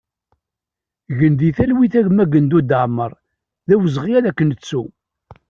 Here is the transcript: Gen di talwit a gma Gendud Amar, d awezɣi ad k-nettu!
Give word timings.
Gen 1.17 1.33
di 1.39 1.49
talwit 1.57 1.93
a 1.99 2.01
gma 2.07 2.25
Gendud 2.31 2.69
Amar, 2.83 3.13
d 3.67 3.69
awezɣi 3.75 4.11
ad 4.15 4.27
k-nettu! 4.33 4.83